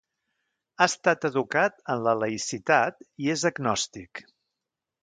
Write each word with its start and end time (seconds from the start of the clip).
Ha 0.77 0.87
estat 0.91 1.27
educat 1.29 1.77
en 1.97 2.01
la 2.09 2.17
laïcitat 2.25 3.07
i 3.27 3.31
és 3.37 3.47
agnòstic. 3.53 4.27